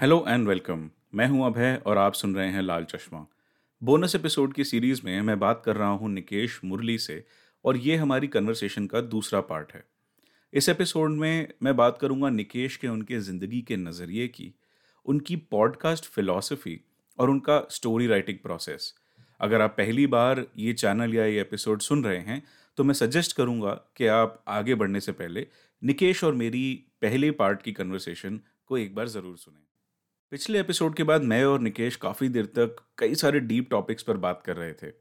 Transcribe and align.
Hello 0.00 0.24
and 0.28 0.48
welcome 0.48 0.88
मैं 1.14 1.26
हूँ 1.28 1.44
अभय 1.46 1.74
और 1.86 1.98
आप 1.98 2.12
सुन 2.12 2.34
रहे 2.36 2.50
हैं 2.50 2.60
लाल 2.62 2.84
चश्मा। 2.84 3.26
बोनस 3.82 4.14
एपिसोड 4.14 4.52
की 4.54 4.64
सीरीज़ 4.64 5.00
में 5.04 5.20
मैं 5.22 5.38
बात 5.40 5.62
कर 5.64 5.76
रहा 5.76 5.88
हूँ 5.88 6.10
निकेश 6.10 6.58
मुरली 6.64 6.96
से 6.98 7.24
और 7.64 7.76
ये 7.76 7.96
हमारी 7.96 8.26
कन्वर्सेशन 8.26 8.86
का 8.86 9.00
दूसरा 9.00 9.40
पार्ट 9.40 9.72
है। 9.74 9.82
इस 10.52 10.68
एपिसोड 10.68 11.10
में 11.10 11.48
मैं 11.62 11.76
बात 11.76 11.98
करूँगा 12.00 12.28
निकेश 12.28 12.76
के 12.76 12.88
उनके 12.88 13.20
ज़िंदगी 13.20 13.60
के 13.62 13.76
नज़रिए 13.76 14.28
की, 14.28 14.52
उनकी 15.06 15.36
पॉडकास्ट 15.36 16.04
फिलॉसफी 16.04 16.80
और 17.18 17.30
उनका 17.30 17.62
स्टोरी 17.70 18.06
राइटिंग 18.06 18.38
प्रोसेस 18.38 18.94
अगर 19.40 19.62
आप 19.62 19.70
पहली 19.70 20.06
बार 20.06 20.46
ये 20.58 20.72
चैनल 20.72 21.14
या 21.14 21.24
ये 21.24 21.40
एपिसोड 21.40 21.80
सुन 21.80 22.04
रहे 22.04 22.18
हैं 22.18 22.42
तो 22.78 22.84
मैं 22.84 22.94
सजेस्ट 22.94 23.36
करूँगा 23.36 23.80
कि 23.96 24.06
आप 24.06 24.44
आगे 24.48 24.74
बढ़ने 24.74 25.00
से 25.00 25.12
पहले 25.12 25.46
निकेश 25.82 26.24
और 26.24 26.34
मेरी 26.34 26.72
पहले 27.02 27.30
पार्ट 27.30 27.62
की 27.62 27.72
कन्वर्सेशन 27.72 28.40
को 28.66 28.78
एक 28.78 28.94
बार 28.94 29.08
ज़रूर 29.08 29.36
सुनें। 29.36 29.69
पिछले 30.30 30.60
एपिसोड 30.60 30.96
के 30.96 31.02
बाद 31.02 31.22
मैं 31.22 31.44
और 31.44 31.60
निकेश 31.60 31.96
काफ़ी 31.96 32.28
देर 32.28 32.46
तक 32.46 32.76
कई 32.98 33.14
सारे 33.14 33.40
डीप 33.40 33.70
टॉपिक्स 33.70 34.02
पर 34.02 34.16
बात 34.16 34.42
कर 34.46 34.56
रहे 34.56 34.72
थे 34.72 34.92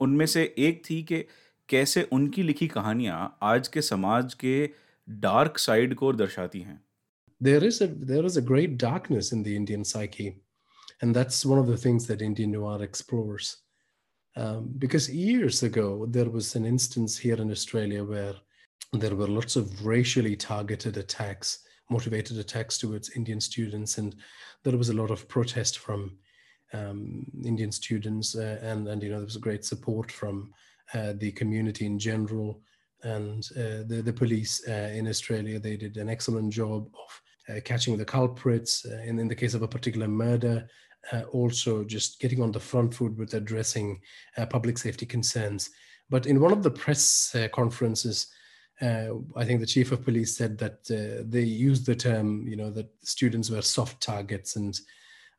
उनमें 0.00 0.26
से 0.26 0.54
एक 0.58 0.82
थी 0.90 1.02
कि 1.02 1.24
कैसे 1.68 2.02
उनकी 2.12 2.42
लिखी 2.42 2.68
कहानियाँ 2.68 3.38
आज 3.42 3.68
के 3.68 3.82
समाज 3.82 4.34
के 4.34 4.70
डार्क 5.08 5.58
साइड 5.58 5.94
को 5.94 6.12
दर्शाती 6.12 6.60
हैं 6.60 6.80
there 7.40 7.64
is 7.64 7.80
a 7.80 7.86
there 8.10 8.24
is 8.24 8.36
a 8.36 8.42
great 8.42 8.76
darkness 8.78 9.32
in 9.32 9.42
the 9.42 9.56
Indian 9.56 9.84
psyche, 9.84 10.28
and 11.02 11.16
that's 11.16 11.40
one 11.46 11.58
of 11.58 11.66
the 11.66 11.76
things 11.76 12.06
that 12.06 12.22
Indian 12.22 12.52
noir 12.52 12.82
explores. 12.82 13.56
Um, 14.36 14.70
because 14.78 15.08
years 15.10 15.62
ago 15.62 16.06
there 16.06 16.30
was 16.30 16.54
an 16.54 16.64
instance 16.66 17.16
here 17.16 17.36
in 17.36 17.50
Australia 17.50 18.04
where 18.04 18.34
there 18.92 19.16
were 19.16 19.28
lots 19.28 19.56
of 19.56 19.86
racially 19.86 20.36
targeted 20.36 20.96
attacks 20.96 21.60
motivated 21.90 22.38
attacks 22.38 22.78
towards 22.78 23.10
Indian 23.10 23.40
students, 23.40 23.98
and 23.98 24.14
there 24.62 24.76
was 24.76 24.88
a 24.88 24.94
lot 24.94 25.10
of 25.10 25.28
protest 25.28 25.78
from 25.78 26.18
um, 26.72 27.26
Indian 27.44 27.72
students, 27.72 28.36
uh, 28.36 28.58
and 28.62 28.88
and 28.88 29.02
you 29.02 29.10
know 29.10 29.18
there 29.18 29.24
was 29.24 29.36
a 29.36 29.40
great 29.40 29.64
support 29.64 30.10
from 30.10 30.52
uh, 30.94 31.12
the 31.16 31.32
community 31.32 31.86
in 31.86 31.98
general, 31.98 32.60
and 33.02 33.48
uh, 33.56 33.84
the 33.86 34.02
the 34.04 34.12
police 34.12 34.66
uh, 34.68 34.90
in 34.94 35.08
Australia 35.08 35.58
they 35.58 35.76
did 35.76 35.96
an 35.96 36.08
excellent 36.08 36.52
job 36.52 36.88
of 36.94 37.56
uh, 37.56 37.60
catching 37.64 37.96
the 37.96 38.04
culprits 38.04 38.86
uh, 38.86 39.02
in 39.04 39.18
in 39.18 39.28
the 39.28 39.34
case 39.34 39.54
of 39.54 39.62
a 39.62 39.68
particular 39.68 40.08
murder. 40.08 40.68
also, 41.32 41.84
just 41.84 42.18
getting 42.18 42.42
on 42.42 42.52
the 42.52 42.66
front 42.70 42.94
foot 42.94 43.14
with 43.18 43.34
addressing 43.34 44.00
public 44.48 44.78
safety 44.78 45.06
concerns. 45.06 45.70
But 46.08 46.26
in 46.26 46.40
one 46.40 46.52
of 46.52 46.62
the 46.62 46.70
press 46.70 47.36
conferences, 47.52 48.26
uh, 48.84 49.14
I 49.34 49.44
think 49.44 49.60
the 49.60 49.66
chief 49.66 49.92
of 49.92 50.04
police 50.04 50.36
said 50.36 50.58
that 50.58 50.78
uh, 50.90 51.24
they 51.26 51.42
used 51.42 51.86
the 51.86 51.96
term, 51.96 52.46
you 52.46 52.56
know, 52.56 52.70
that 52.70 52.90
students 53.02 53.48
were 53.48 53.62
soft 53.62 54.02
targets, 54.02 54.56
and 54.56 54.78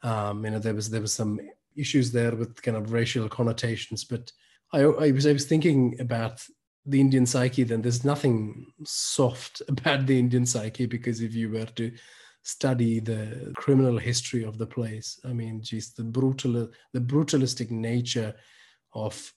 um, 0.01 0.43
you 0.43 0.51
know 0.51 0.59
there 0.59 0.73
was 0.73 0.89
there 0.89 1.01
was 1.01 1.13
some 1.13 1.39
issues 1.75 2.11
there 2.11 2.35
with 2.35 2.61
kind 2.61 2.77
of 2.77 2.91
racial 2.91 3.29
connotations. 3.29 4.03
But 4.03 4.31
I, 4.73 4.81
I 4.81 5.11
was 5.11 5.27
I 5.27 5.33
was 5.33 5.45
thinking 5.45 5.95
about 5.99 6.43
the 6.85 6.99
Indian 6.99 7.25
psyche. 7.25 7.63
Then 7.63 7.81
there's 7.81 8.03
nothing 8.03 8.65
soft 8.83 9.61
about 9.67 10.07
the 10.07 10.17
Indian 10.17 10.45
psyche 10.45 10.87
because 10.87 11.21
if 11.21 11.35
you 11.35 11.51
were 11.51 11.65
to 11.65 11.91
study 12.41 12.99
the 12.99 13.53
criminal 13.55 13.97
history 13.97 14.43
of 14.43 14.57
the 14.57 14.67
place, 14.67 15.19
I 15.25 15.33
mean, 15.33 15.61
geez, 15.61 15.93
the 15.93 16.03
brutal 16.03 16.69
the 16.93 17.01
brutalistic 17.01 17.69
nature 17.69 18.33
of 18.93 19.31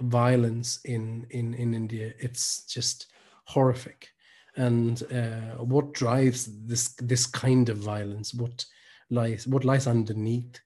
violence 0.00 0.80
in 0.84 1.26
in 1.30 1.54
in 1.54 1.72
India, 1.72 2.14
it's 2.18 2.64
just 2.64 3.06
horrific. 3.44 4.08
And 4.56 5.02
uh, 5.12 5.62
what 5.64 5.94
drives 5.94 6.48
this 6.66 6.94
this 6.94 7.26
kind 7.26 7.68
of 7.68 7.78
violence? 7.78 8.34
What 8.34 8.64
lies 9.10 9.46
what 9.46 9.64
lies 9.64 9.86
underneath? 9.86 10.60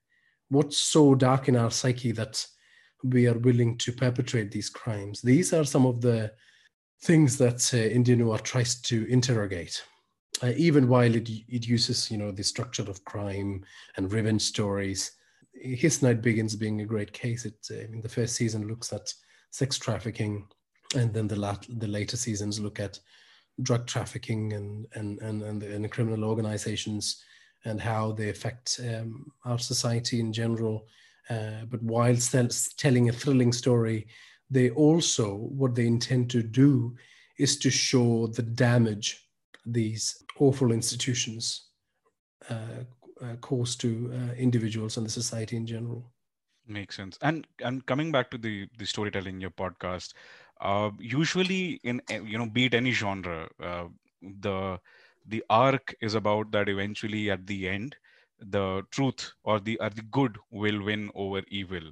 What's 0.50 0.76
so 0.76 1.14
dark 1.14 1.48
in 1.48 1.56
our 1.56 1.70
psyche 1.70 2.12
that 2.12 2.46
we 3.02 3.26
are 3.26 3.38
willing 3.38 3.78
to 3.78 3.92
perpetrate 3.92 4.50
these 4.50 4.68
crimes? 4.70 5.22
These 5.22 5.52
are 5.52 5.64
some 5.64 5.86
of 5.86 6.00
the 6.00 6.32
things 7.02 7.38
that 7.38 7.72
uh, 7.72 7.76
indian 7.76 8.18
noir 8.18 8.38
tries 8.38 8.80
to 8.82 9.06
interrogate 9.08 9.80
uh, 10.42 10.52
even 10.56 10.88
while 10.88 11.14
it, 11.14 11.28
it 11.48 11.66
uses 11.66 12.10
you 12.10 12.18
know 12.18 12.30
the 12.30 12.44
structure 12.44 12.88
of 12.88 13.04
crime 13.04 13.64
and 13.96 14.12
revenge 14.12 14.42
stories. 14.42 15.12
His 15.52 16.02
night 16.02 16.22
begins 16.22 16.54
being 16.54 16.80
a 16.80 16.86
great 16.86 17.12
case. 17.12 17.44
It 17.44 17.66
uh, 17.70 17.92
in 17.92 18.00
the 18.00 18.08
first 18.08 18.36
season 18.36 18.68
looks 18.68 18.92
at 18.92 19.12
sex 19.50 19.78
trafficking 19.78 20.46
and 20.96 21.12
then 21.12 21.28
the 21.28 21.36
lat- 21.36 21.66
the 21.68 21.88
later 21.88 22.16
seasons 22.16 22.60
look 22.60 22.80
at 22.80 22.98
drug 23.62 23.86
trafficking 23.86 24.52
and 24.52 24.86
and 24.94 25.18
and 25.20 25.42
and, 25.42 25.62
the, 25.62 25.74
and 25.74 25.84
the 25.84 25.88
criminal 25.88 26.24
organizations 26.24 27.22
and 27.64 27.80
how 27.80 28.12
they 28.12 28.28
affect 28.28 28.80
um, 28.88 29.30
our 29.44 29.58
society 29.58 30.20
in 30.20 30.32
general. 30.32 30.86
Uh, 31.28 31.64
but 31.68 31.82
while 31.82 32.16
telling 32.76 33.08
a 33.08 33.12
thrilling 33.12 33.52
story, 33.52 34.06
they 34.50 34.70
also 34.70 35.34
what 35.34 35.74
they 35.74 35.86
intend 35.86 36.30
to 36.30 36.42
do 36.42 36.96
is 37.38 37.58
to 37.58 37.70
show 37.70 38.26
the 38.28 38.42
damage 38.42 39.28
these 39.66 40.22
awful 40.38 40.72
institutions 40.72 41.66
uh, 42.48 42.84
uh, 43.22 43.36
cause 43.40 43.76
to 43.76 44.10
uh, 44.14 44.34
individuals 44.34 44.96
and 44.96 45.04
the 45.04 45.10
society 45.10 45.56
in 45.56 45.66
general. 45.66 46.10
Makes 46.66 46.96
sense. 46.96 47.18
And 47.22 47.46
and 47.64 47.84
coming 47.86 48.12
back 48.12 48.30
to 48.30 48.38
the 48.38 48.68
the 48.78 48.86
storytelling 48.86 49.36
in 49.36 49.40
your 49.40 49.50
podcast, 49.50 50.12
uh, 50.60 50.90
usually 50.98 51.80
in 51.84 52.00
eh, 52.10 52.20
you 52.24 52.38
know 52.38 52.46
beat 52.46 52.74
any 52.74 52.92
genre 52.92 53.48
uh, 53.62 53.84
the 54.40 54.78
the 55.26 55.44
arc 55.50 55.94
is 56.00 56.14
about 56.14 56.50
that 56.50 56.68
eventually 56.68 57.30
at 57.30 57.46
the 57.46 57.68
end 57.68 57.96
the 58.40 58.82
truth 58.90 59.32
or 59.44 59.60
the 59.60 59.78
or 59.80 59.90
the 59.90 60.02
good 60.02 60.36
will 60.50 60.82
win 60.82 61.10
over 61.14 61.42
evil 61.48 61.82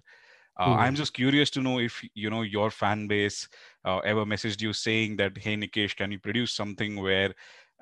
uh, 0.59 0.69
mm. 0.69 0.77
i'm 0.77 0.95
just 0.95 1.13
curious 1.13 1.51
to 1.51 1.61
know 1.61 1.79
if 1.79 2.03
you 2.15 2.31
know 2.31 2.43
your 2.43 2.71
fan 2.71 3.07
base 3.07 3.49
uh, 3.85 3.99
ever 3.99 4.25
messaged 4.25 4.61
you 4.61 4.73
saying 4.73 5.17
that 5.17 5.37
hey 5.37 5.57
nikesh 5.57 5.97
can 5.97 6.11
you 6.11 6.19
produce 6.19 6.53
something 6.53 6.97
where 6.97 7.35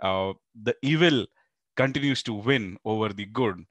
uh, 0.02 0.32
the 0.62 0.74
evil 0.82 1.26
continues 1.76 2.22
to 2.22 2.32
win 2.34 2.76
over 2.84 3.12
the 3.12 3.26
good 3.26 3.64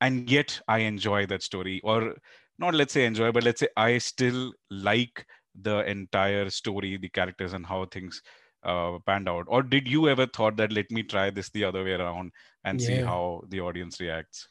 and 0.00 0.30
yet 0.30 0.60
i 0.68 0.78
enjoy 0.78 1.26
that 1.26 1.42
story 1.42 1.80
or 1.84 2.14
not 2.58 2.74
let's 2.74 2.92
say 2.92 3.04
enjoy 3.04 3.32
but 3.32 3.42
let's 3.42 3.60
say 3.60 3.68
i 3.76 3.98
still 3.98 4.52
like 4.70 5.26
the 5.62 5.88
entire 5.88 6.50
story, 6.50 6.96
the 6.96 7.08
characters, 7.08 7.52
and 7.52 7.66
how 7.66 7.86
things 7.86 8.22
uh, 8.64 8.98
panned 9.06 9.28
out? 9.28 9.46
Or 9.48 9.62
did 9.62 9.88
you 9.88 10.08
ever 10.08 10.26
thought 10.26 10.56
that 10.56 10.72
let 10.72 10.90
me 10.90 11.02
try 11.02 11.30
this 11.30 11.50
the 11.50 11.64
other 11.64 11.84
way 11.84 11.92
around 11.92 12.32
and 12.64 12.80
yeah. 12.80 12.86
see 12.86 12.96
how 12.96 13.42
the 13.48 13.60
audience 13.60 14.00
reacts? 14.00 14.48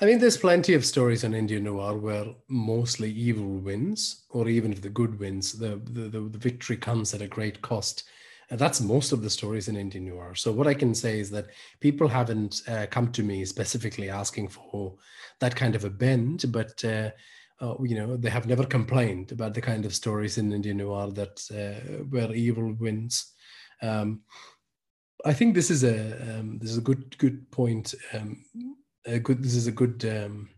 I 0.00 0.06
mean, 0.06 0.18
there's 0.18 0.36
plenty 0.36 0.74
of 0.74 0.84
stories 0.84 1.22
in 1.22 1.34
Indian 1.34 1.64
noir 1.64 1.96
where 1.96 2.26
mostly 2.48 3.10
evil 3.12 3.58
wins, 3.58 4.24
or 4.30 4.48
even 4.48 4.72
if 4.72 4.82
the 4.82 4.88
good 4.88 5.18
wins, 5.20 5.52
the 5.52 5.80
the, 5.84 6.08
the, 6.08 6.20
the 6.20 6.38
victory 6.38 6.76
comes 6.76 7.14
at 7.14 7.22
a 7.22 7.28
great 7.28 7.62
cost. 7.62 8.04
And 8.50 8.58
that's 8.58 8.80
most 8.80 9.12
of 9.12 9.22
the 9.22 9.30
stories 9.30 9.68
in 9.68 9.76
Indian 9.76 10.06
noir. 10.06 10.34
So 10.34 10.52
what 10.52 10.66
I 10.66 10.74
can 10.74 10.94
say 10.94 11.18
is 11.18 11.30
that 11.30 11.46
people 11.80 12.08
haven't 12.08 12.62
uh, 12.68 12.86
come 12.90 13.10
to 13.12 13.22
me 13.22 13.44
specifically 13.44 14.10
asking 14.10 14.48
for 14.48 14.96
that 15.40 15.56
kind 15.56 15.74
of 15.74 15.84
a 15.84 15.90
bend, 15.90 16.44
but 16.48 16.84
uh, 16.84 17.10
uh, 17.60 17.74
you 17.82 17.96
know, 17.96 18.16
they 18.16 18.30
have 18.30 18.46
never 18.46 18.64
complained 18.64 19.32
about 19.32 19.54
the 19.54 19.60
kind 19.60 19.84
of 19.84 19.94
stories 19.94 20.38
in 20.38 20.52
Indian 20.52 20.78
noir 20.78 21.10
that 21.12 21.40
uh, 21.52 22.04
where 22.04 22.32
evil 22.32 22.74
wins. 22.78 23.32
Um, 23.80 24.22
I 25.24 25.32
think 25.32 25.54
this 25.54 25.70
is 25.70 25.84
a 25.84 26.38
um, 26.38 26.58
this 26.58 26.70
is 26.70 26.78
a 26.78 26.82
good 26.82 27.16
good 27.18 27.50
point. 27.50 27.94
Um, 28.12 28.44
a 29.06 29.18
good 29.18 29.42
this 29.42 29.54
is 29.54 29.66
a 29.66 29.72
good 29.72 30.04
um, 30.04 30.50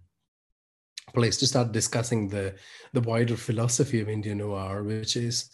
place 1.15 1.37
to 1.39 1.47
start 1.47 1.73
discussing 1.73 2.29
the 2.29 2.55
the 2.93 3.03
wider 3.03 3.37
philosophy 3.37 4.01
of 4.01 4.09
Indian 4.09 4.39
noir, 4.39 4.83
which 4.83 5.17
is 5.17 5.51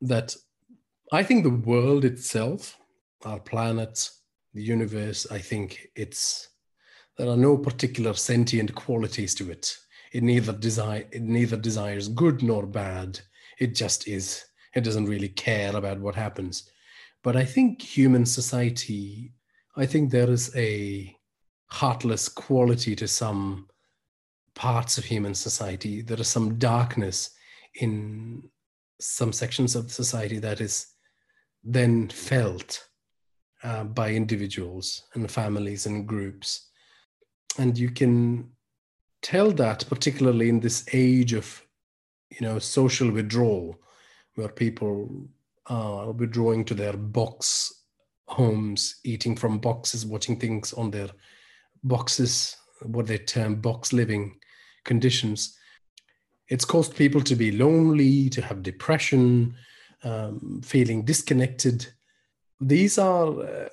that 0.00 0.34
I 1.12 1.22
think 1.22 1.44
the 1.44 1.50
world 1.50 2.04
itself, 2.04 2.76
our 3.24 3.38
planet, 3.38 4.10
the 4.52 4.62
universe, 4.62 5.26
I 5.30 5.38
think 5.38 5.88
it's 5.94 6.48
there 7.16 7.28
are 7.28 7.36
no 7.36 7.56
particular 7.56 8.14
sentient 8.14 8.74
qualities 8.74 9.34
to 9.36 9.50
it 9.50 9.76
it 10.12 10.22
neither 10.22 10.52
desire 10.52 11.06
it 11.10 11.22
neither 11.22 11.56
desires 11.56 12.08
good 12.08 12.42
nor 12.42 12.66
bad. 12.66 13.20
It 13.58 13.74
just 13.74 14.08
is. 14.08 14.44
It 14.74 14.84
doesn't 14.84 15.06
really 15.06 15.28
care 15.28 15.74
about 15.76 16.00
what 16.00 16.14
happens. 16.14 16.68
But 17.22 17.36
i 17.36 17.44
think 17.44 17.80
human 17.80 18.26
society 18.26 19.32
i 19.76 19.86
think 19.86 20.10
there 20.10 20.30
is 20.30 20.54
a 20.56 21.16
heartless 21.72 22.28
quality 22.28 22.94
to 22.94 23.08
some 23.08 23.66
parts 24.54 24.98
of 24.98 25.04
human 25.04 25.34
society. 25.34 26.02
There 26.02 26.20
is 26.20 26.28
some 26.28 26.58
darkness 26.58 27.30
in 27.76 28.42
some 29.00 29.32
sections 29.32 29.74
of 29.74 29.90
society 29.90 30.38
that 30.40 30.60
is 30.60 30.86
then 31.64 32.08
felt 32.08 32.86
uh, 33.62 33.84
by 33.84 34.10
individuals 34.10 35.04
and 35.14 35.30
families 35.30 35.86
and 35.86 36.06
groups. 36.06 36.68
And 37.58 37.76
you 37.78 37.90
can 37.90 38.50
tell 39.22 39.50
that 39.52 39.84
particularly 39.88 40.48
in 40.48 40.60
this 40.60 40.84
age 40.92 41.32
of 41.32 41.62
you 42.30 42.40
know 42.40 42.58
social 42.58 43.10
withdrawal 43.10 43.80
where 44.34 44.48
people 44.48 45.28
are 45.66 46.10
withdrawing 46.12 46.64
to 46.64 46.74
their 46.74 46.96
box 46.96 47.84
homes 48.26 48.96
eating 49.04 49.36
from 49.36 49.58
boxes 49.58 50.04
watching 50.04 50.38
things 50.38 50.72
on 50.72 50.90
their 50.90 51.08
boxes 51.84 52.56
what 52.84 53.06
they 53.06 53.18
term 53.18 53.56
box 53.56 53.92
living 53.92 54.36
conditions. 54.84 55.56
It's 56.48 56.64
caused 56.64 56.96
people 56.96 57.20
to 57.22 57.36
be 57.36 57.52
lonely, 57.52 58.28
to 58.30 58.42
have 58.42 58.62
depression, 58.62 59.54
um, 60.04 60.60
feeling 60.64 61.04
disconnected. 61.04 61.86
These 62.60 62.98
are 62.98 63.28
uh, 63.28 63.68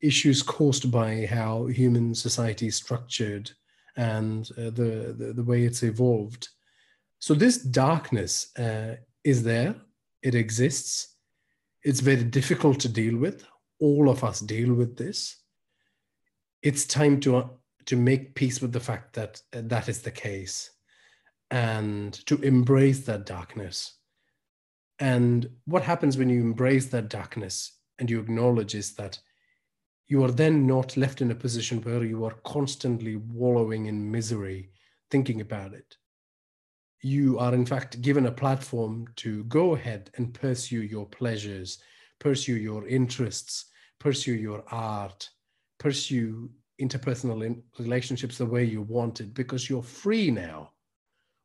issues 0.00 0.42
caused 0.42 0.90
by 0.92 1.26
how 1.26 1.66
human 1.66 2.14
society 2.14 2.68
is 2.68 2.76
structured 2.76 3.50
and 3.98 4.48
uh, 4.56 4.70
the, 4.70 5.14
the, 5.18 5.32
the 5.34 5.42
way 5.42 5.64
it's 5.64 5.82
evolved. 5.82 6.48
So 7.18 7.34
this 7.34 7.58
darkness 7.58 8.56
uh, 8.56 8.94
is 9.24 9.42
there. 9.42 9.74
It 10.22 10.36
exists. 10.36 11.16
It's 11.82 12.00
very 12.00 12.22
difficult 12.22 12.78
to 12.80 12.88
deal 12.88 13.18
with. 13.18 13.44
All 13.80 14.08
of 14.08 14.22
us 14.22 14.38
deal 14.40 14.72
with 14.72 14.96
this. 14.96 15.36
It's 16.62 16.86
time 16.86 17.20
to 17.20 17.36
uh, 17.36 17.48
to 17.86 17.96
make 17.96 18.34
peace 18.34 18.60
with 18.60 18.72
the 18.72 18.80
fact 18.80 19.14
that 19.14 19.40
uh, 19.52 19.62
that 19.64 19.88
is 19.88 20.02
the 20.02 20.10
case, 20.10 20.70
and 21.50 22.12
to 22.26 22.36
embrace 22.42 23.00
that 23.06 23.26
darkness. 23.26 23.94
And 24.98 25.48
what 25.64 25.82
happens 25.82 26.18
when 26.18 26.28
you 26.28 26.40
embrace 26.40 26.86
that 26.86 27.08
darkness 27.08 27.72
and 27.98 28.10
you 28.10 28.20
acknowledge 28.20 28.74
is 28.74 28.94
that 28.96 29.18
you 30.08 30.24
are 30.24 30.30
then 30.30 30.66
not 30.66 30.96
left 30.96 31.20
in 31.20 31.30
a 31.30 31.34
position 31.34 31.82
where 31.82 32.02
you 32.02 32.24
are 32.24 32.34
constantly 32.44 33.16
wallowing 33.16 33.86
in 33.86 34.10
misery, 34.10 34.70
thinking 35.10 35.42
about 35.42 35.74
it. 35.74 35.96
You 37.02 37.38
are, 37.38 37.54
in 37.54 37.66
fact, 37.66 38.00
given 38.00 38.26
a 38.26 38.32
platform 38.32 39.06
to 39.16 39.44
go 39.44 39.74
ahead 39.74 40.10
and 40.16 40.32
pursue 40.34 40.82
your 40.82 41.06
pleasures, 41.06 41.78
pursue 42.18 42.56
your 42.56 42.88
interests, 42.88 43.66
pursue 44.00 44.34
your 44.34 44.64
art, 44.70 45.28
pursue 45.78 46.50
interpersonal 46.80 47.60
relationships 47.78 48.38
the 48.38 48.46
way 48.46 48.64
you 48.64 48.82
want 48.82 49.20
it, 49.20 49.34
because 49.34 49.68
you're 49.68 49.82
free 49.82 50.30
now 50.30 50.70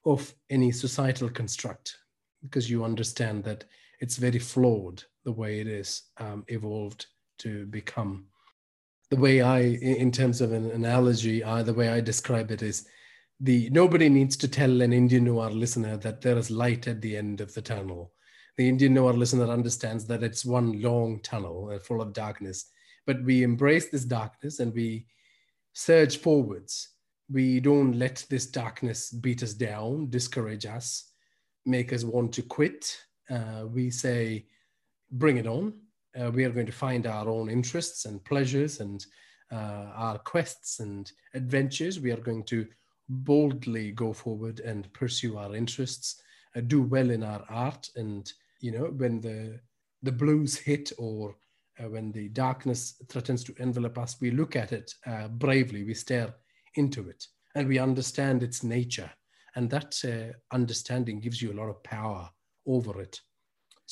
of 0.06 0.34
any 0.50 0.72
societal 0.72 1.30
construct, 1.30 1.98
because 2.42 2.70
you 2.70 2.84
understand 2.84 3.44
that 3.44 3.66
it's 4.00 4.18
very 4.18 4.40
flawed 4.40 5.04
the 5.26 5.32
way 5.32 5.60
it 5.60 5.68
is 5.68 6.04
um, 6.18 6.44
evolved 6.48 7.08
to 7.40 7.66
become 7.68 8.26
the 9.14 9.20
way 9.20 9.42
I, 9.42 9.60
in 9.60 10.12
terms 10.12 10.42
of 10.42 10.54
an 10.54 10.72
analogy, 10.72 11.44
I, 11.44 11.62
the 11.62 11.74
way 11.74 11.90
I 11.90 12.02
describe 12.02 12.50
it 12.50 12.64
is 12.64 12.88
the 13.40 13.70
nobody 13.70 14.10
needs 14.10 14.36
to 14.38 14.48
tell 14.48 14.82
an 14.82 14.92
Indian 14.92 15.26
noir 15.26 15.52
listener 15.52 15.98
that 15.98 16.22
there 16.22 16.36
is 16.36 16.50
light 16.50 16.88
at 16.88 17.00
the 17.00 17.16
end 17.16 17.40
of 17.40 17.54
the 17.54 17.62
tunnel. 17.62 18.12
The 18.58 18.68
Indian 18.68 18.96
noir 18.96 19.14
listener 19.14 19.46
understands 19.46 20.08
that 20.08 20.24
it's 20.24 20.46
one 20.46 20.82
long 20.82 21.20
tunnel 21.20 21.70
uh, 21.72 21.78
full 21.78 22.02
of 22.02 22.12
darkness, 22.12 22.66
but 23.06 23.24
we 23.24 23.44
embrace 23.44 23.90
this 23.90 24.04
darkness 24.04 24.60
and 24.60 24.74
we 24.74 25.06
surge 25.74 26.18
forwards. 26.18 26.90
We 27.32 27.60
don't 27.60 27.94
let 27.94 28.26
this 28.32 28.48
darkness 28.48 29.12
beat 29.12 29.44
us 29.44 29.54
down, 29.54 30.10
discourage 30.10 30.66
us, 30.66 31.12
make 31.68 31.94
us 31.94 32.04
want 32.04 32.34
to 32.34 32.42
quit. 32.42 32.98
Uh, 33.30 33.66
we 33.72 33.92
say, 33.92 34.48
bring 35.12 35.38
it 35.38 35.46
on 35.46 35.74
uh, 36.20 36.32
we 36.32 36.46
are 36.46 36.52
going 36.52 36.66
to 36.66 36.72
find 36.72 37.08
our 37.08 37.28
own 37.28 37.50
interests 37.50 38.06
and 38.06 38.24
pleasures 38.24 38.80
and 38.80 39.06
uh, 39.52 39.92
our 39.96 40.18
quests 40.20 40.80
and 40.80 41.12
adventures. 41.34 42.00
We 42.00 42.12
are 42.12 42.18
going 42.18 42.44
to 42.46 42.66
boldly 43.10 43.92
go 43.92 44.14
forward 44.14 44.60
and 44.60 44.92
pursue 44.94 45.38
our 45.38 45.56
interests, 45.56 46.22
uh, 46.56 46.62
do 46.62 46.82
well 46.82 47.10
in 47.10 47.24
our 47.24 47.44
art, 47.50 47.90
and 47.96 48.32
you 48.62 48.72
know 48.72 48.86
when 48.86 49.22
the 49.22 49.60
the 50.02 50.12
blues 50.12 50.58
hit 50.58 50.92
or 50.98 51.36
uh, 51.80 51.90
when 51.90 52.12
the 52.12 52.30
darkness 52.30 53.02
threatens 53.10 53.44
to 53.44 53.56
envelop 53.58 53.98
us, 53.98 54.18
we 54.22 54.32
look 54.32 54.56
at 54.56 54.72
it 54.72 54.94
uh, 55.08 55.28
bravely. 55.28 55.84
We 55.84 55.94
stare 55.94 56.34
into 56.76 57.10
it, 57.10 57.26
and 57.56 57.68
we 57.68 57.80
understand 57.80 58.44
its 58.44 58.64
nature, 58.64 59.12
and 59.56 59.70
that 59.70 60.00
uh, 60.06 60.38
understanding 60.56 61.20
gives 61.20 61.42
you 61.42 61.52
a 61.52 61.60
lot 61.60 61.70
of 61.70 61.84
power 61.84 62.30
over 62.66 63.02
it. 63.02 63.20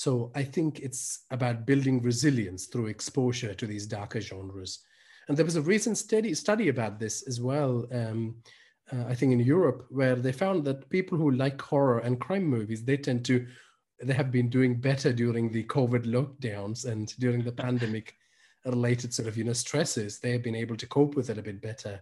So 0.02 0.32
I 0.34 0.44
think 0.44 0.80
it's 0.80 1.26
about 1.30 1.68
building 1.68 2.02
resilience 2.02 2.66
through 2.66 2.88
exposure 2.88 3.54
to 3.54 3.68
these 3.68 3.86
darker 3.86 4.20
genres. 4.20 4.80
And 5.28 5.38
there 5.38 5.46
was 5.46 5.58
a 5.58 5.62
recent 5.62 5.96
study, 5.96 6.34
study 6.34 6.70
about 6.70 6.98
this 6.98 7.22
as 7.28 7.40
well, 7.40 7.86
um, 7.92 8.38
uh, 8.92 9.04
I 9.08 9.14
think 9.14 9.32
in 9.32 9.40
Europe, 9.42 9.86
where 9.92 10.16
they 10.16 10.32
found 10.32 10.66
that 10.66 10.90
people 10.90 11.20
who 11.20 11.30
like 11.30 11.62
horror 11.62 12.00
and 12.00 12.20
crime 12.20 12.46
movies, 12.46 12.84
they 12.84 12.98
tend 12.98 13.24
to, 13.26 13.46
they 14.02 14.16
have 14.16 14.32
been 14.32 14.50
doing 14.50 14.82
better 14.82 15.14
during 15.14 15.52
the 15.52 15.66
COVID 15.66 16.06
lockdowns 16.08 16.86
and 16.86 17.16
during 17.20 17.44
the 17.44 17.52
pandemic 17.52 18.16
related 18.66 19.14
sort 19.14 19.28
of, 19.28 19.38
you 19.38 19.44
know, 19.44 19.54
stresses. 19.54 20.18
They 20.18 20.32
have 20.32 20.42
been 20.42 20.56
able 20.56 20.78
to 20.78 20.88
cope 20.88 21.14
with 21.14 21.30
it 21.30 21.38
a 21.38 21.44
bit 21.44 21.62
better 21.62 22.02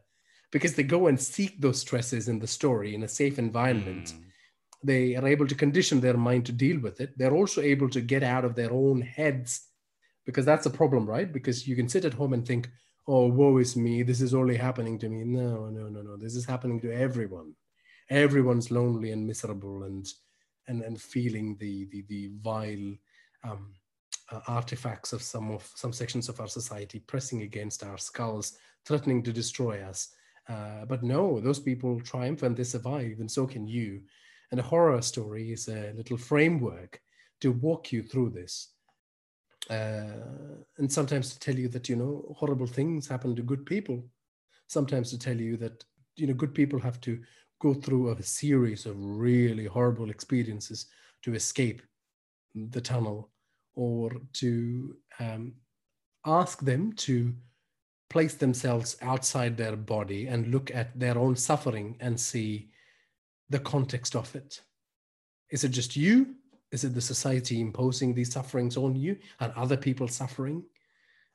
because 0.51 0.73
they 0.73 0.83
go 0.83 1.07
and 1.07 1.19
seek 1.19 1.59
those 1.59 1.81
stresses 1.81 2.29
in 2.29 2.39
the 2.39 2.47
story 2.47 2.95
in 2.95 3.03
a 3.03 3.09
safe 3.09 3.37
environment. 3.39 4.13
Mm 4.13 4.28
they 4.83 5.15
are 5.15 5.27
able 5.27 5.47
to 5.47 5.55
condition 5.55 5.99
their 5.99 6.17
mind 6.17 6.45
to 6.45 6.51
deal 6.51 6.79
with 6.79 7.01
it. 7.01 7.17
They're 7.17 7.35
also 7.35 7.61
able 7.61 7.89
to 7.89 8.01
get 8.01 8.23
out 8.23 8.45
of 8.45 8.55
their 8.55 8.71
own 8.71 9.01
heads 9.01 9.67
because 10.25 10.45
that's 10.45 10.65
a 10.65 10.69
problem, 10.71 11.05
right? 11.05 11.31
Because 11.31 11.67
you 11.67 11.75
can 11.75 11.89
sit 11.89 12.05
at 12.05 12.13
home 12.13 12.33
and 12.33 12.47
think, 12.47 12.69
oh, 13.07 13.27
woe 13.27 13.57
is 13.57 13.75
me. 13.75 14.03
This 14.03 14.21
is 14.21 14.33
only 14.33 14.55
happening 14.55 14.99
to 14.99 15.09
me. 15.09 15.23
No, 15.23 15.69
no, 15.69 15.89
no, 15.89 16.01
no. 16.01 16.17
This 16.17 16.35
is 16.35 16.45
happening 16.45 16.79
to 16.81 16.93
everyone. 16.93 17.53
Everyone's 18.09 18.71
lonely 18.71 19.11
and 19.11 19.25
miserable 19.25 19.83
and 19.83 20.07
and, 20.67 20.83
and 20.83 21.01
feeling 21.01 21.57
the, 21.59 21.87
the, 21.91 22.03
the 22.07 22.29
vile 22.41 22.93
um, 23.43 23.73
uh, 24.31 24.39
artifacts 24.47 25.11
of 25.11 25.21
some 25.21 25.51
of 25.51 25.69
some 25.75 25.91
sections 25.91 26.29
of 26.29 26.39
our 26.39 26.47
society 26.47 26.99
pressing 26.99 27.41
against 27.41 27.83
our 27.83 27.97
skulls, 27.97 28.57
threatening 28.85 29.23
to 29.23 29.33
destroy 29.33 29.81
us. 29.81 30.09
Uh, 30.47 30.85
but 30.85 31.03
no, 31.03 31.39
those 31.39 31.59
people 31.59 31.99
triumph 32.01 32.43
and 32.43 32.55
they 32.55 32.63
survive, 32.63 33.19
and 33.19 33.29
so 33.29 33.45
can 33.45 33.67
you. 33.67 34.01
And 34.51 34.59
a 34.59 34.63
horror 34.63 35.01
story 35.01 35.51
is 35.51 35.67
a 35.67 35.93
little 35.95 36.17
framework 36.17 36.99
to 37.41 37.51
walk 37.51 37.91
you 37.91 38.03
through 38.03 38.31
this. 38.31 38.73
Uh, 39.69 40.57
and 40.77 40.91
sometimes 40.91 41.31
to 41.33 41.39
tell 41.39 41.55
you 41.55 41.67
that, 41.69 41.87
you 41.87 41.95
know, 41.95 42.35
horrible 42.37 42.65
things 42.65 43.07
happen 43.07 43.35
to 43.35 43.43
good 43.43 43.65
people. 43.65 44.03
Sometimes 44.67 45.11
to 45.11 45.19
tell 45.19 45.39
you 45.39 45.57
that, 45.57 45.83
you 46.15 46.27
know, 46.27 46.33
good 46.33 46.53
people 46.53 46.79
have 46.79 46.99
to 47.01 47.19
go 47.61 47.73
through 47.73 48.09
a 48.09 48.23
series 48.23 48.85
of 48.85 48.95
really 48.97 49.65
horrible 49.65 50.09
experiences 50.09 50.87
to 51.21 51.35
escape 51.35 51.81
the 52.55 52.81
tunnel 52.81 53.29
or 53.75 54.11
to 54.33 54.95
um, 55.19 55.53
ask 56.25 56.61
them 56.61 56.93
to 56.93 57.33
place 58.09 58.33
themselves 58.33 58.97
outside 59.01 59.55
their 59.55 59.75
body 59.75 60.27
and 60.27 60.47
look 60.47 60.71
at 60.73 60.97
their 60.99 61.17
own 61.17 61.35
suffering 61.35 61.95
and 61.99 62.19
see 62.19 62.69
the 63.49 63.59
context 63.59 64.15
of 64.15 64.35
it. 64.35 64.61
Is 65.49 65.63
it 65.63 65.69
just 65.69 65.95
you? 65.95 66.35
Is 66.71 66.83
it 66.83 66.93
the 66.93 67.01
society 67.01 67.59
imposing 67.59 68.13
these 68.13 68.31
sufferings 68.31 68.77
on 68.77 68.95
you? 68.95 69.17
and 69.39 69.51
other 69.53 69.77
people 69.77 70.07
suffering? 70.07 70.63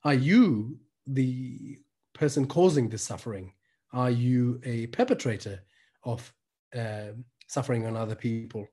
Are 0.05 0.15
you 0.15 0.79
the 1.07 1.79
person 2.13 2.47
causing 2.47 2.89
this 2.89 3.03
suffering? 3.03 3.53
Are 3.93 4.11
you 4.11 4.61
a 4.65 4.87
perpetrator 4.89 5.61
of 6.05 6.33
uh, 6.77 7.13
suffering 7.49 7.87
on 7.87 7.97
other 7.97 8.15
people? 8.15 8.67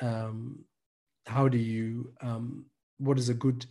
Um, 0.00 0.64
how 1.26 1.48
do 1.48 1.58
you, 1.58 2.12
um, 2.20 2.66
what 2.98 3.18
is 3.18 3.28
a 3.28 3.34
good 3.34 3.66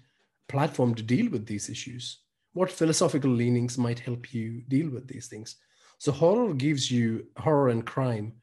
platform 0.47 0.95
to 0.95 1.03
deal 1.03 1.29
with 1.29 1.45
these 1.45 1.69
issues? 1.69 2.19
What 2.53 2.71
philosophical 2.71 3.31
leanings 3.31 3.77
might 3.77 3.99
help 3.99 4.33
you 4.33 4.61
deal 4.67 4.89
with 4.89 5.07
these 5.07 5.27
things? 5.27 5.55
So, 5.99 6.11
horror 6.11 6.53
gives 6.53 6.89
you, 6.89 7.27
horror 7.37 7.69
and 7.69 7.85
crime 7.85 8.33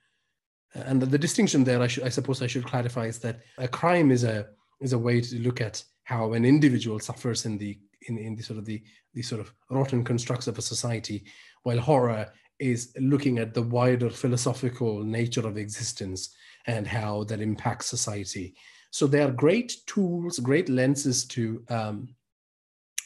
and 0.84 1.00
the, 1.00 1.06
the 1.06 1.18
distinction 1.18 1.64
there, 1.64 1.80
I, 1.80 1.86
should, 1.86 2.04
I 2.04 2.08
suppose 2.08 2.42
I 2.42 2.46
should 2.46 2.66
clarify, 2.66 3.06
is 3.06 3.18
that 3.20 3.40
a 3.58 3.68
crime 3.68 4.10
is 4.10 4.24
a 4.24 4.48
is 4.80 4.92
a 4.92 4.98
way 4.98 5.20
to 5.20 5.38
look 5.38 5.60
at 5.60 5.82
how 6.04 6.34
an 6.34 6.44
individual 6.44 7.00
suffers 7.00 7.46
in 7.46 7.58
the 7.58 7.78
in, 8.08 8.18
in 8.18 8.36
the 8.36 8.42
sort 8.42 8.58
of 8.58 8.64
the 8.64 8.82
the 9.14 9.22
sort 9.22 9.40
of 9.40 9.52
rotten 9.70 10.04
constructs 10.04 10.46
of 10.46 10.58
a 10.58 10.62
society, 10.62 11.24
while 11.62 11.78
horror 11.78 12.32
is 12.58 12.92
looking 12.98 13.38
at 13.38 13.54
the 13.54 13.62
wider 13.62 14.10
philosophical 14.10 15.02
nature 15.02 15.46
of 15.46 15.56
existence 15.56 16.34
and 16.66 16.86
how 16.86 17.24
that 17.24 17.40
impacts 17.40 17.86
society. 17.86 18.54
So 18.90 19.06
they 19.06 19.20
are 19.20 19.30
great 19.30 19.76
tools, 19.86 20.38
great 20.38 20.68
lenses 20.68 21.26
to 21.26 21.62
um, 21.68 22.08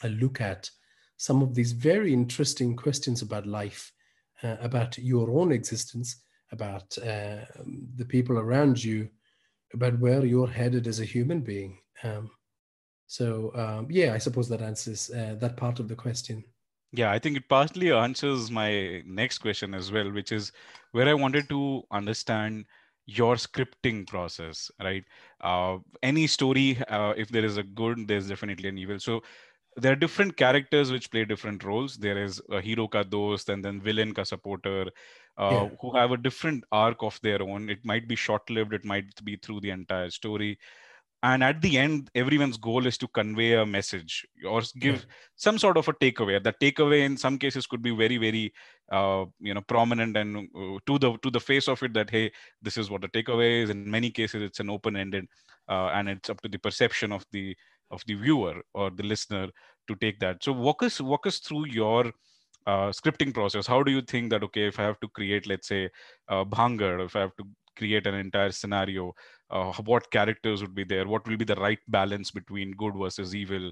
look 0.03 0.39
at 0.39 0.69
some 1.17 1.41
of 1.41 1.53
these 1.53 1.73
very 1.73 2.13
interesting 2.13 2.75
questions 2.75 3.21
about 3.21 3.45
life, 3.45 3.91
uh, 4.41 4.55
about 4.61 4.97
your 4.97 5.29
own 5.31 5.51
existence, 5.51 6.15
about 6.51 6.97
uh, 6.99 7.45
the 7.95 8.05
people 8.05 8.37
around 8.37 8.83
you, 8.83 9.09
about 9.73 9.99
where 9.99 10.25
you're 10.25 10.47
headed 10.47 10.87
as 10.87 10.99
a 10.99 11.05
human 11.05 11.41
being. 11.41 11.77
Um, 12.03 12.29
so 13.07 13.51
um, 13.55 13.87
yeah, 13.89 14.13
I 14.13 14.17
suppose 14.17 14.49
that 14.49 14.61
answers 14.61 15.09
uh, 15.09 15.35
that 15.39 15.57
part 15.57 15.79
of 15.79 15.87
the 15.87 15.95
question. 15.95 16.43
Yeah, 16.93 17.11
I 17.11 17.19
think 17.19 17.37
it 17.37 17.47
partly 17.47 17.91
answers 17.91 18.51
my 18.51 19.01
next 19.05 19.37
question 19.37 19.73
as 19.73 19.91
well, 19.91 20.11
which 20.11 20.31
is 20.31 20.51
where 20.91 21.07
I 21.07 21.13
wanted 21.13 21.47
to 21.49 21.83
understand 21.91 22.65
your 23.05 23.35
scripting 23.35 24.07
process, 24.07 24.69
right? 24.81 25.03
Uh, 25.41 25.77
any 26.03 26.27
story, 26.27 26.77
uh, 26.89 27.13
if 27.17 27.29
there 27.29 27.45
is 27.45 27.57
a 27.57 27.63
good, 27.63 28.07
there's 28.07 28.27
definitely 28.27 28.69
an 28.69 28.77
evil. 28.77 28.99
So 28.99 29.21
there 29.77 29.93
are 29.93 29.95
different 29.95 30.35
characters 30.37 30.91
which 30.91 31.11
play 31.11 31.25
different 31.25 31.63
roles. 31.63 31.97
There 31.97 32.21
is 32.23 32.41
a 32.51 32.61
hero 32.61 32.87
ka 32.87 33.03
dost 33.03 33.49
and 33.49 33.63
then 33.63 33.81
villain 33.81 34.13
ka 34.13 34.23
supporter, 34.23 34.87
uh, 35.37 35.49
yeah. 35.51 35.69
who 35.79 35.95
have 35.95 36.11
a 36.11 36.17
different 36.17 36.63
arc 36.71 37.03
of 37.03 37.19
their 37.23 37.41
own. 37.41 37.69
It 37.69 37.79
might 37.83 38.07
be 38.07 38.15
short-lived. 38.15 38.73
It 38.73 38.85
might 38.85 39.23
be 39.23 39.37
through 39.37 39.61
the 39.61 39.69
entire 39.69 40.09
story 40.09 40.59
and 41.23 41.43
at 41.43 41.61
the 41.61 41.77
end 41.77 42.09
everyone's 42.15 42.57
goal 42.57 42.87
is 42.87 42.97
to 42.97 43.07
convey 43.07 43.53
a 43.53 43.65
message 43.65 44.25
or 44.47 44.61
give 44.79 44.95
yeah. 44.95 45.13
some 45.35 45.57
sort 45.57 45.77
of 45.77 45.87
a 45.87 45.93
takeaway 45.93 46.41
that 46.43 46.59
takeaway 46.59 47.05
in 47.05 47.15
some 47.15 47.37
cases 47.37 47.67
could 47.67 47.81
be 47.81 47.91
very 47.91 48.17
very 48.17 48.51
uh, 48.91 49.25
you 49.39 49.53
know 49.53 49.61
prominent 49.61 50.17
and 50.17 50.37
uh, 50.37 50.77
to 50.85 50.97
the 50.97 51.17
to 51.21 51.29
the 51.29 51.39
face 51.39 51.67
of 51.67 51.81
it 51.83 51.93
that 51.93 52.09
hey 52.09 52.31
this 52.61 52.77
is 52.77 52.89
what 52.89 53.01
the 53.01 53.09
takeaway 53.09 53.63
is 53.63 53.69
in 53.69 53.89
many 53.89 54.09
cases 54.09 54.41
it's 54.41 54.59
an 54.59 54.69
open 54.69 54.95
ended 54.95 55.27
uh, 55.69 55.89
and 55.93 56.09
it's 56.09 56.29
up 56.29 56.41
to 56.41 56.49
the 56.49 56.57
perception 56.57 57.11
of 57.11 57.23
the 57.31 57.55
of 57.91 58.03
the 58.07 58.15
viewer 58.15 58.61
or 58.73 58.89
the 58.89 59.03
listener 59.03 59.47
to 59.87 59.95
take 59.95 60.19
that. 60.19 60.43
So 60.43 60.51
walk 60.51 60.83
us 60.83 61.01
walk 61.01 61.27
us 61.27 61.39
through 61.39 61.67
your 61.67 62.11
uh, 62.67 62.89
scripting 62.89 63.33
process. 63.33 63.67
How 63.67 63.83
do 63.83 63.91
you 63.91 64.01
think 64.01 64.29
that 64.31 64.43
okay 64.43 64.67
if 64.67 64.79
i 64.79 64.83
have 64.83 64.99
to 64.99 65.07
create 65.09 65.47
let's 65.47 65.67
say 65.67 65.89
uh, 66.29 66.43
bhangar 66.43 67.03
if 67.05 67.15
i 67.15 67.21
have 67.21 67.35
to 67.37 67.45
create 67.77 68.05
an 68.05 68.15
entire 68.15 68.51
scenario 68.51 69.13
uh, 69.49 69.71
what 69.85 70.09
characters 70.11 70.61
would 70.61 70.73
be 70.73 70.83
there? 70.83 71.07
What 71.07 71.27
will 71.27 71.37
be 71.37 71.45
the 71.45 71.55
right 71.55 71.79
balance 71.87 72.31
between 72.31 72.71
good 72.71 72.95
versus 72.95 73.35
evil? 73.35 73.71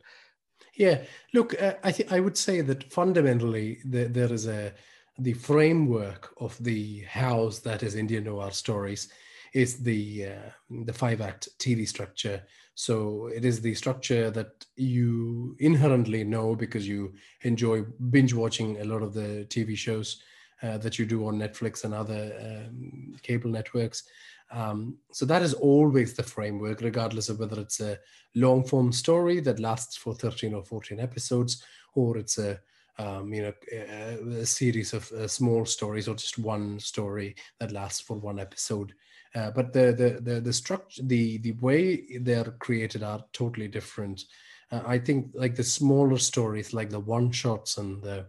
Yeah. 0.76 1.04
Look 1.34 1.60
uh, 1.62 1.76
i 1.84 1.92
think 1.92 2.12
i 2.12 2.20
would 2.20 2.38
say 2.38 2.62
that 2.62 2.92
fundamentally 2.92 3.80
the, 3.86 4.06
there 4.06 4.32
is 4.32 4.48
a 4.48 4.74
the 5.18 5.34
framework 5.34 6.34
of 6.40 6.58
the 6.64 7.02
house 7.02 7.60
that 7.60 7.84
is 7.84 7.96
indian 7.96 8.24
noir 8.24 8.52
stories 8.52 9.12
is 9.54 9.84
the 9.84 10.28
uh, 10.28 10.50
the 10.86 10.94
five 10.94 11.22
act 11.22 11.50
tv 11.60 11.88
structure 11.88 12.42
so 12.80 13.30
it 13.36 13.44
is 13.44 13.60
the 13.60 13.74
structure 13.76 14.32
that 14.32 14.66
you 14.78 15.56
inherently 15.60 16.24
know 16.24 16.56
because 16.56 16.88
you 16.88 17.14
enjoy 17.42 17.82
binge 18.10 18.34
watching 18.34 18.80
a 18.80 18.86
lot 18.86 19.02
of 19.02 19.14
the 19.14 19.46
tv 19.50 19.76
shows 19.76 20.22
uh, 20.64 20.78
that 20.78 20.98
you 20.98 21.06
do 21.06 21.28
on 21.28 21.38
netflix 21.38 21.84
and 21.84 21.94
other 21.94 22.32
um, 22.42 23.14
cable 23.22 23.50
networks 23.50 24.04
um, 24.52 24.98
so 25.12 25.26
that 25.26 25.42
is 25.42 25.54
always 25.54 26.14
the 26.14 26.24
framework, 26.24 26.82
regardless 26.82 27.30
of 27.30 27.40
whether 27.40 27.60
it's 27.62 27.80
a 27.82 28.00
long 28.36 28.64
form 28.64 28.92
story 28.92 29.40
that 29.42 29.60
lasts 29.60 29.96
for 29.96 30.16
13 30.16 30.54
or 30.54 30.64
14 30.64 31.00
episodes, 31.00 31.64
or 31.94 32.18
it's 32.18 32.38
a 32.38 32.60
um, 32.98 33.34
you 33.34 33.44
know 33.44 33.54
a, 33.72 34.40
a 34.42 34.46
series 34.46 34.94
of 34.94 35.10
uh, 35.12 35.28
small 35.28 35.66
stories 35.66 36.08
or 36.08 36.16
just 36.16 36.38
one 36.38 36.80
story 36.80 37.36
that 37.60 37.72
lasts 37.72 38.02
for 38.02 38.18
one 38.18 38.40
episode. 38.40 38.94
Uh, 39.36 39.52
but 39.52 39.72
the, 39.74 39.94
the 39.94 40.20
the 40.22 40.42
the 40.42 40.54
structure, 40.54 41.04
the 41.04 41.38
the 41.40 41.52
way 41.54 42.18
they're 42.22 42.56
created 42.60 43.04
are 43.04 43.24
totally 43.32 43.68
different. 43.68 44.24
Uh, 44.72 44.82
I 44.86 44.98
think 44.98 45.28
like 45.34 45.56
the 45.56 45.64
smaller 45.64 46.18
stories, 46.18 46.74
like 46.74 46.90
the 46.90 47.00
one 47.00 47.32
shots 47.32 47.78
and 47.78 48.02
the 48.02 48.26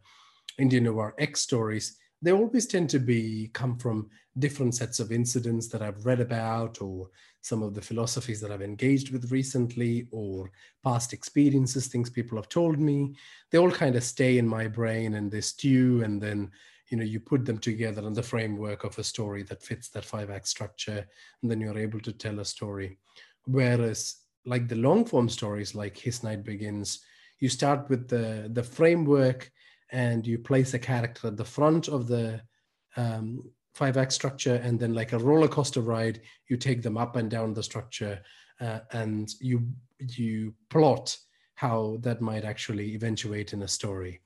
Indian 0.59 0.85
Noir 0.85 1.15
X 1.19 1.41
stories, 1.41 1.97
they 2.23 2.33
always 2.33 2.67
tend 2.67 2.91
to 2.91 2.99
be 2.99 3.51
come 3.53 3.79
from 3.79 4.11
different 4.39 4.75
sets 4.75 5.01
of 5.01 5.11
incidents 5.11 5.69
that 5.69 5.83
I've 5.83 6.05
read 6.05 6.21
about 6.21 6.81
or 6.81 7.09
some 7.41 7.63
of 7.63 7.75
the 7.75 7.81
philosophies 7.81 8.41
that 8.41 8.53
I've 8.53 8.63
engaged 8.63 9.11
with 9.11 9.33
recently 9.33 10.07
or 10.11 10.51
past 10.85 11.13
experiences, 11.13 11.87
things 11.87 12.11
people 12.11 12.37
have 12.37 12.49
told 12.49 12.79
me. 12.79 13.15
They 13.51 13.59
all 13.59 13.71
kind 13.71 13.97
of 13.97 14.05
stay 14.05 14.39
in 14.39 14.47
my 14.47 14.69
brain 14.69 15.15
and 15.15 15.31
they 15.31 15.41
stew 15.41 16.03
and 16.05 16.21
then 16.21 16.51
you 16.91 16.97
know 16.97 17.05
you 17.05 17.21
put 17.21 17.45
them 17.45 17.59
together 17.59 18.07
in 18.07 18.13
the 18.13 18.23
framework 18.23 18.85
of 18.85 18.99
a 18.99 19.05
story 19.05 19.43
that 19.45 19.63
fits 19.63 19.89
that 19.89 20.05
five 20.05 20.29
act 20.29 20.49
structure 20.49 21.07
and 21.41 21.51
then 21.51 21.61
you're 21.61 21.79
able 21.79 22.01
to 22.01 22.13
tell 22.13 22.41
a 22.41 22.45
story. 22.45 22.99
Whereas 23.47 24.17
like 24.45 24.69
the 24.69 24.77
long 24.77 25.05
form 25.05 25.29
stories 25.29 25.75
like 25.75 25.97
His 25.97 26.23
Night 26.23 26.45
Begins, 26.45 27.01
you 27.39 27.49
start 27.49 27.89
with 27.89 28.09
the 28.09 28.51
the 28.53 28.63
framework 28.63 29.51
and 29.93 30.27
you 30.27 30.39
place 30.39 30.75
a 30.75 30.79
character 30.79 31.29
at 31.29 31.37
the 31.37 31.45
front 31.45 31.89
of 31.89 32.07
the 32.07 32.41
um, 32.97 33.51
five 33.75 33.97
act 33.97 34.13
structure 34.13 34.57
and 34.57 34.79
then 34.79 34.95
like 34.95 35.13
a 35.13 35.19
roller 35.19 35.49
coaster 35.49 35.81
ride 35.81 36.21
you 36.49 36.57
take 36.57 36.83
them 36.83 36.97
up 36.97 37.17
and 37.17 37.31
down 37.31 37.55
the 37.55 37.63
structure 37.63 38.21
uh, 38.61 38.81
and 38.93 39.35
you 39.41 39.69
you 39.99 40.53
plot 40.69 41.17
how 41.55 41.97
that 42.01 42.21
might 42.21 42.45
actually 42.45 42.95
eventuate 42.95 43.53
in 43.53 43.63
a 43.63 43.69
story 43.69 44.21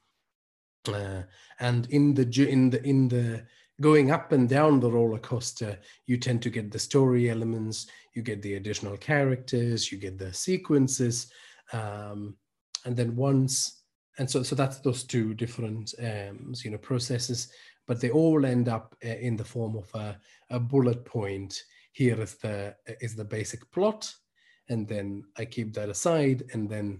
uh, 0.88 1.23
and 1.61 1.87
in 1.91 2.14
the 2.14 2.25
in 2.49 2.71
the 2.71 2.83
in 2.85 3.09
the 3.09 3.45
going 3.81 4.11
up 4.11 4.33
and 4.33 4.49
down 4.49 4.79
the 4.79 4.91
roller 4.91 5.19
coaster 5.19 5.79
you 6.07 6.17
tend 6.17 6.41
to 6.43 6.50
get 6.50 6.71
the 6.71 6.79
story 6.79 7.31
elements 7.31 7.87
you 8.14 8.23
get 8.23 8.41
the 8.43 8.55
additional 8.55 8.97
characters 8.97 9.91
you 9.91 9.99
get 9.99 10.19
the 10.19 10.33
sequences 10.33 11.33
um, 11.73 12.37
and 12.85 12.97
then 12.97 13.17
once 13.17 13.83
and 14.19 14.31
so 14.31 14.43
so 14.43 14.55
that's 14.55 14.79
those 14.79 15.03
two 15.03 15.35
different 15.35 15.93
um, 16.00 16.55
you 16.62 16.71
know 16.71 16.79
processes 16.79 17.49
but 17.87 18.00
they 18.00 18.11
all 18.11 18.47
end 18.47 18.69
up 18.69 18.95
uh, 19.05 19.09
in 19.09 19.37
the 19.37 19.45
form 19.45 19.76
of 19.76 19.88
a, 19.95 20.19
a 20.50 20.59
bullet 20.59 21.05
point. 21.05 21.62
Here 21.93 22.19
is 22.21 22.37
the 22.37 22.75
is 23.00 23.14
the 23.14 23.25
basic 23.25 23.71
plot 23.71 24.12
and 24.69 24.88
then 24.88 25.23
i 25.37 25.45
keep 25.45 25.73
that 25.75 25.88
aside 25.88 26.43
and 26.53 26.69
then 26.69 26.99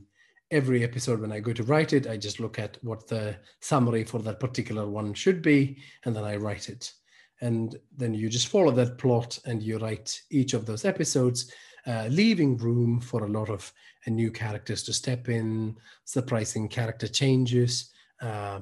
every 0.55 0.85
episode 0.85 1.21
when 1.21 1.33
i 1.33 1.41
go 1.41 1.53
to 1.53 1.63
write 1.65 1.93
it 1.93 2.07
i 2.07 2.17
just 2.17 2.41
look 2.41 2.59
at 2.59 2.79
what 2.83 3.07
the 3.09 3.37
summary 3.61 4.05
for 4.05 4.21
that 4.21 4.41
particular 4.41 4.89
one 4.89 5.13
should 5.13 5.43
be 5.43 5.77
and 6.05 6.15
then 6.15 6.25
i 6.25 6.37
write 6.37 6.69
it 6.69 6.93
and 7.41 7.77
then 7.97 8.15
you 8.15 8.29
just 8.29 8.49
follow 8.49 8.71
that 8.71 8.97
plot 8.97 9.39
and 9.45 9.63
you 9.63 9.79
write 9.79 10.21
each 10.31 10.55
of 10.55 10.65
those 10.65 10.85
episodes 10.85 11.53
uh, 11.87 12.07
leaving 12.11 12.57
room 12.57 13.01
for 13.01 13.25
a 13.25 13.29
lot 13.29 13.51
of 13.51 13.73
uh, 14.07 14.11
new 14.11 14.31
characters 14.31 14.83
to 14.85 14.93
step 14.93 15.29
in, 15.29 15.77
surprising 16.05 16.69
character 16.69 17.07
changes. 17.07 17.91
Uh, 18.21 18.61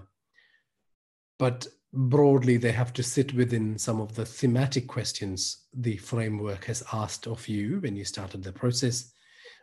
but 1.38 1.66
broadly, 1.92 2.56
they 2.56 2.72
have 2.72 2.92
to 2.94 3.02
sit 3.02 3.32
within 3.34 3.78
some 3.78 4.00
of 4.00 4.14
the 4.14 4.25
thematic 4.25 4.88
questions 4.88 5.66
the 5.72 5.96
framework 5.99 6.64
has 6.64 6.82
asked 6.92 7.26
of 7.26 7.46
you 7.46 7.78
when 7.80 7.96
you 7.96 8.04
started 8.04 8.42
the 8.42 8.52
process. 8.52 9.12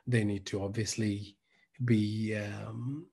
They 0.07 0.23
need 0.23 0.45
to 0.47 0.63
obviously 0.63 1.35
be 1.85 2.35
um, 2.35 3.05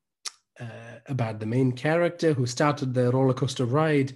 uh, 0.61 0.99
about 1.07 1.41
the 1.41 1.47
main 1.47 1.73
character 1.73 2.33
who 2.33 2.47
started 2.47 2.95
the 2.95 3.11
roller 3.11 3.35
coaster 3.35 3.65
ride. 3.65 4.15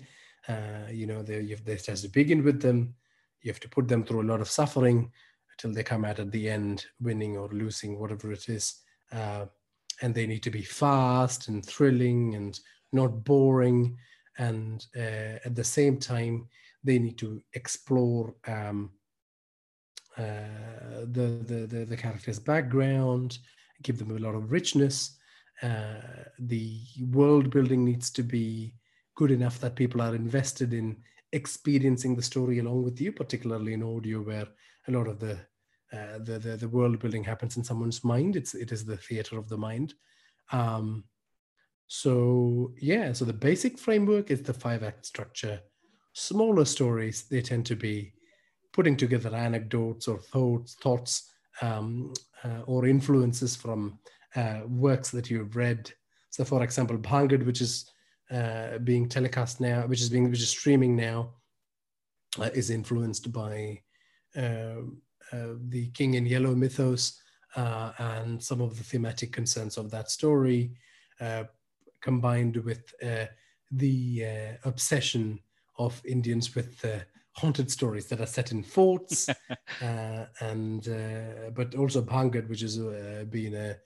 Uh, 0.49 0.89
you 0.91 1.07
know, 1.07 1.23
they, 1.23 1.41
you 1.41 1.51
have, 1.51 1.65
they 1.65 1.79
has 1.87 2.03
to 2.03 2.09
begin 2.09 2.43
with 2.43 2.61
them. 2.61 2.95
You 3.43 3.51
have 3.51 3.61
to 3.61 3.69
put 3.69 3.89
them 3.89 4.05
through 4.05 4.23
a 4.23 4.31
lot 4.31 4.41
of 4.41 4.49
suffering 4.49 5.11
until 5.53 5.75
they 5.75 5.83
come 5.83 6.05
out 6.05 6.19
at 6.19 6.31
the 6.33 6.49
end, 6.49 6.87
winning 7.01 7.37
or 7.37 7.49
losing, 7.49 7.99
whatever 7.99 8.33
it 8.33 8.49
is. 8.49 8.81
Uh, 9.13 9.47
and 10.03 10.15
they 10.15 10.27
need 10.27 10.43
to 10.43 10.51
be 10.51 10.63
fast 10.63 11.49
and 11.49 11.65
thrilling 11.65 12.35
and 12.35 12.59
not 12.93 13.25
boring. 13.25 13.97
And 14.39 14.85
uh, 14.97 15.39
at 15.45 15.55
the 15.55 15.65
same 15.65 15.99
time, 15.99 16.49
they 16.83 16.99
need 16.99 17.19
to 17.19 17.43
explore 17.53 18.35
um, 18.47 18.91
uh, 20.17 21.03
the, 21.05 21.45
the, 21.47 21.67
the, 21.67 21.85
the 21.85 21.97
character's 21.97 22.39
background, 22.39 23.39
give 23.83 23.99
them 23.99 24.17
a 24.17 24.21
lot 24.21 24.35
of 24.35 24.53
richness. 24.53 25.17
Uh, 25.63 26.25
the 26.39 26.81
world 27.11 27.51
building 27.51 27.85
needs 27.85 28.11
to 28.11 28.23
be 28.23 28.75
good 29.15 29.31
enough 29.31 29.59
that 29.61 29.77
people 29.77 30.01
are 30.01 30.15
invested 30.15 30.73
in 30.73 30.97
experiencing 31.33 32.17
the 32.17 32.23
story 32.23 32.59
along 32.59 32.83
with 32.83 33.01
you, 33.01 33.13
particularly 33.13 33.75
in 33.75 33.83
audio, 33.83 34.23
where 34.23 34.47
a 34.89 34.91
lot 34.91 35.07
of 35.07 35.19
the 35.19 35.39
uh, 35.93 36.19
the, 36.21 36.39
the, 36.39 36.57
the 36.57 36.69
world 36.69 37.01
building 37.01 37.25
happens 37.25 37.57
in 37.57 37.65
someone's 37.65 38.05
mind. 38.05 38.37
It's 38.37 38.55
it 38.55 38.73
is 38.73 38.85
the 38.85 38.97
theater 38.97 39.39
of 39.39 39.49
the 39.49 39.59
mind. 39.59 39.95
Um, 40.53 41.05
so 41.87 42.73
yeah, 42.81 43.13
so 43.13 43.25
the 43.25 43.33
basic 43.33 43.79
framework 43.79 44.31
is 44.31 44.43
the 44.43 44.55
five 44.55 44.83
act 44.83 45.07
structure. 45.07 45.61
Smaller 46.13 46.65
stories 46.65 47.25
they 47.25 47.43
tend 47.43 47.67
to 47.67 47.77
be 47.77 48.13
putting 48.73 48.97
together 48.97 49.35
anecdotes 49.35 50.07
or 50.07 50.19
thoughts, 50.19 50.75
thoughts 50.75 51.31
um, 51.61 52.13
uh, 52.45 52.63
or 52.67 52.87
influences 52.87 53.57
from 53.57 53.99
uh, 54.37 54.61
works 54.67 55.11
that 55.11 55.31
you've 55.31 55.57
read. 55.57 55.93
So, 56.31 56.45
for 56.45 56.63
example, 56.63 56.97
Bhangad, 56.97 57.45
which 57.45 57.61
is 57.61 57.91
uh, 58.31 58.79
being 58.79 59.09
telecast 59.09 59.61
now, 59.61 59.87
which 59.87 60.01
is 60.01 60.09
being 60.09 60.31
which 60.31 60.41
is 60.41 60.51
streaming 60.51 60.97
now, 60.97 61.35
uh, 62.39 62.51
is 62.55 62.71
influenced 62.71 63.33
by 63.33 63.81
um, 64.37 65.03
uh, 65.33 65.55
the 65.69 65.89
King 65.91 66.15
in 66.15 66.27
Yellow 66.27 66.55
mythos 66.55 67.21
uh, 67.57 67.93
and 67.99 68.43
some 68.43 68.61
of 68.61 68.77
the 68.79 68.85
thematic 68.85 69.33
concerns 69.33 69.77
of 69.77 69.91
that 69.91 70.11
story, 70.11 70.73
uh, 71.21 71.45
combined 72.01 72.57
with 72.59 72.93
the 73.73 74.25
obsession 74.65 75.39
of 75.79 76.01
Indians 76.05 76.55
with 76.55 76.85
haunted 77.35 77.71
stories 77.71 78.07
that 78.07 78.21
are 78.21 78.27
set 78.27 78.53
in 78.53 78.63
forts, 78.63 79.29
and 79.81 80.85
but 81.55 81.75
also 81.75 82.03
Bhangad, 82.03 82.49
which 82.49 82.61
has 82.63 82.79
been 82.79 83.55
a, 83.55 83.77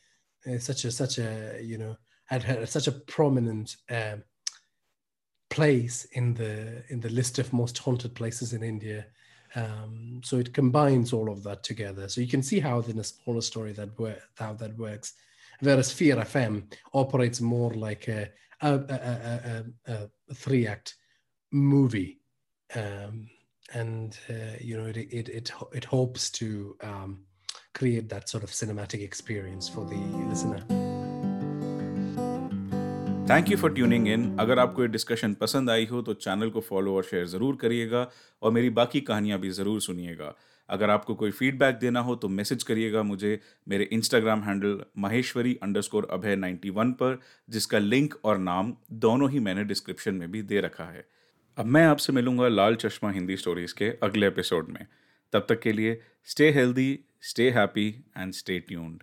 a, 0.47 0.59
such 0.59 0.85
a 0.85 0.91
such 0.91 1.19
a 1.19 1.61
you 1.63 1.79
know 1.79 1.97
had, 2.27 2.43
had 2.43 2.69
such 2.69 2.87
a 2.87 2.93
prominent 2.93 3.77
um, 3.91 4.23
place 5.51 6.07
in 6.13 6.35
the 6.35 6.83
in 6.89 7.01
the 7.01 7.11
list 7.11 7.39
of 7.39 7.53
most 7.53 7.79
haunted 7.79 8.15
places 8.15 8.53
in 8.53 8.63
India 8.63 9.07
um, 9.55 10.21
so 10.25 10.39
it 10.39 10.53
combines 10.53 11.13
all 11.13 11.31
of 11.31 11.43
that 11.45 11.63
together. 11.63 12.09
So 12.09 12.21
you 12.21 12.27
can 12.27 12.43
see 12.43 12.61
how 12.61 12.81
in 12.81 12.99
a 12.99 13.05
smaller 13.05 13.41
story 13.41 13.73
that 13.73 13.91
how 14.37 14.55
that 14.55 14.77
works. 14.77 15.15
whereas 15.61 15.93
Fear 15.93 16.17
FM 16.17 16.73
operates 16.93 17.41
more 17.41 17.73
like 17.75 18.09
a, 18.09 18.31
a, 18.61 18.75
a, 18.75 19.65
a, 19.87 20.09
a 20.31 20.35
three 20.35 20.67
act 20.67 20.97
movie. 21.53 22.21
Um, 22.79 23.19
and 23.81 24.17
uh, 24.29 24.55
you 24.61 24.77
know 24.77 24.87
it, 24.93 24.97
it 25.19 25.29
it 25.41 25.51
it 25.81 25.85
hopes 25.91 26.25
to 26.39 26.47
um, 26.83 27.13
create 27.73 28.09
that 28.09 28.29
sort 28.29 28.47
of 28.47 28.51
cinematic 28.51 29.05
experience 29.05 29.69
for 29.69 29.85
the 29.93 30.01
listener. 30.31 30.59
Thank 33.31 33.51
you 33.51 33.57
for 33.59 33.73
tuning 33.75 34.09
in 34.09 34.25
अगर 34.41 34.59
आपको 34.59 34.83
ये 34.83 34.89
discussion 34.89 35.35
पसंद 35.43 35.71
आई 35.71 35.87
हो 35.93 36.03
तो 36.03 36.15
channel 36.15 36.51
को 36.51 36.61
follow 36.61 36.97
और 36.97 37.05
share 37.05 37.27
ज़रूर 37.27 37.57
करिएगा 37.61 38.07
और 38.43 38.53
मेरी 38.53 38.71
बाकी 38.81 39.01
कहानियाँ 39.01 39.39
भी 39.41 39.51
ज़रूर 39.51 39.81
सुनिएगा। 39.81 40.35
अगर 40.69 40.91
आपको 40.91 41.15
कोई 41.15 41.31
फीडबैक 41.31 41.79
देना 41.79 42.01
हो 42.01 42.15
तो 42.17 42.29
मैसेज 42.29 42.63
करिएगा 42.63 43.03
मुझे। 43.03 43.39
मेरे 43.69 43.89
Instagram 43.93 44.43
handle 44.43 44.79
Maheshwari 44.99 45.59
underscore 45.63 46.09
Abhay 46.13 46.37
ninety 46.37 46.71
one 46.71 46.93
पर 47.01 47.19
जिसका 47.51 47.79
लिंक 47.79 48.15
और 48.25 48.39
नाम 48.39 48.77
दोनों 49.07 49.31
ही 49.31 49.39
मैंने 49.41 49.65
डिस्क्रिप्शन 49.65 50.15
में 50.15 50.31
भी 50.31 50.43
दे 50.43 50.61
रखा 50.61 50.85
है। 50.85 51.07
अब 51.57 51.67
मैं 51.67 51.85
आपसे 51.85 52.13
मिलूँगा 52.13 52.49
लाल 52.49 52.75
चश्मा 52.75 53.11
हिंदी 53.11 53.37
स्टोरीज 53.37 53.73
के 53.73 53.85
अगले 53.85 54.27
एपिसोड 54.27 54.69
में। 54.69 54.87
तब 55.33 55.47
तक 55.49 55.61
के 55.61 55.73
लिए 55.73 56.01
stay 56.25 56.51
healthy 56.51 57.01
stay 57.21 57.51
happy 57.51 58.05
and 58.19 58.33
stay 58.33 58.59
tuned 58.61 59.03